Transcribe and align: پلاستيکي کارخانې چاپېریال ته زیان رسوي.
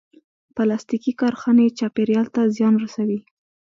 پلاستيکي 0.55 1.13
کارخانې 1.21 1.67
چاپېریال 1.79 2.27
ته 2.35 2.41
زیان 2.55 2.75
رسوي. 2.83 3.19